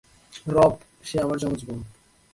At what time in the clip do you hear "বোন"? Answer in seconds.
1.65-1.79